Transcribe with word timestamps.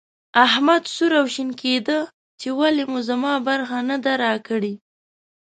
احمد 0.45 0.83
سور 0.95 1.11
او 1.19 1.25
شين 1.33 1.49
کېدی 1.61 1.99
چې 2.39 2.47
ولې 2.59 2.83
مو 2.91 2.99
زما 3.09 3.33
برخه 3.47 3.77
نه 3.89 3.97
ده 4.03 4.13
راکړې. 4.23 4.73